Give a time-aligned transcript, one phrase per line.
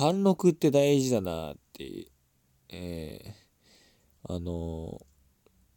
[0.00, 2.06] 貫禄って大事だなって、
[2.70, 4.98] えーあの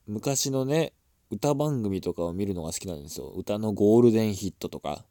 [0.08, 0.94] 昔のね
[1.30, 3.28] 歌番組とかを見るのが好きなんですよ。
[3.36, 5.04] 歌のゴールデンヒットとか、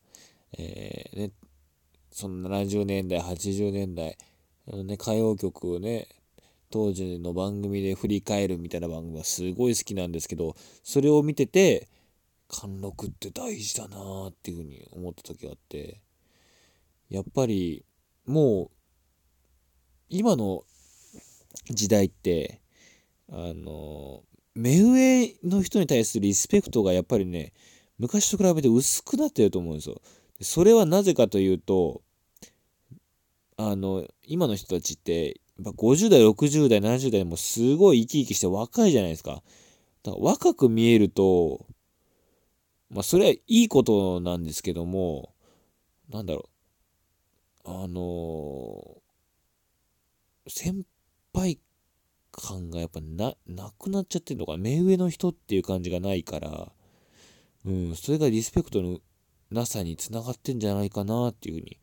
[0.57, 1.31] えーね、
[2.11, 4.17] その70年代80年代
[4.71, 6.09] あの、ね、歌謡曲をね
[6.71, 11.89] 当時の番組で振り返るみたいな番組がすごい好きなんですけどそれを見てて
[12.49, 16.01] 貫禄って大事だなっていうふうに思った時があって
[17.11, 17.85] やっぱり
[18.27, 18.82] もう
[20.13, 20.65] 今の
[21.71, 22.61] 時代って
[23.31, 24.23] あの
[24.55, 27.55] 目上の人に対するリスペクトがやっぱりね
[27.99, 30.03] 昔と比べて薄くなってると思うんですよ。
[30.43, 32.03] それはなぜかというと
[33.57, 39.43] あの今の人たちってやっぱ50代60代70代もすごい生き生きして若いじゃないですか。
[40.03, 41.65] だから若く見えると
[42.91, 45.33] まあそれはいいことなんですけども
[46.11, 46.51] なんだろ
[47.65, 49.02] うあの
[50.49, 50.85] 先
[51.33, 51.59] 輩
[52.31, 54.59] 感がやっぱななくなっちゃってるのかな。
[54.59, 56.73] 目上の人っていう感じがないから、
[57.65, 58.99] うん、それがリスペクトの
[59.51, 61.79] なさにつながってんじゃないかなっていうふうに、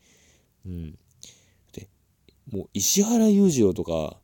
[0.66, 0.97] うん、
[1.71, 1.88] で
[2.51, 4.17] もう石原裕次郎とか、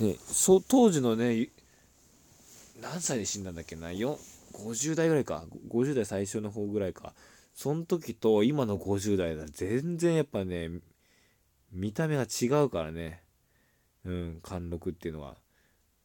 [0.00, 1.50] ね、そ当時のね
[2.80, 3.92] 何歳で死んだんだっけな？
[3.92, 4.18] よ
[4.52, 5.44] 50代ぐらいか。
[5.70, 7.14] 50代最初の方ぐらいか。
[7.54, 10.68] その時と今の50代だ全然やっぱね
[11.72, 13.22] 見た目が違うからね。
[14.04, 15.36] うん貫禄っていうのは。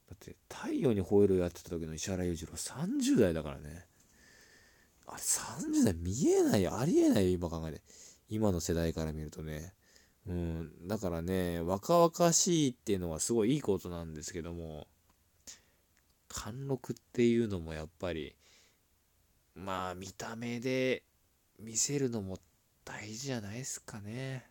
[0.10, 3.86] だって「太陽に吠える」やってた時の石原裕次郎30代だからね。
[5.06, 7.82] あれ30代見えないありえないよ今考えて。
[8.30, 9.74] 今の世代から見るとね。
[10.28, 14.88] うんだからね若々しいっていうのはすごいいいことなんですけども
[16.28, 18.36] 貫禄っていうのもやっぱり
[19.56, 21.04] まあ見た目で
[21.60, 22.38] 見せるのも
[22.86, 24.51] 大事じゃないですかね。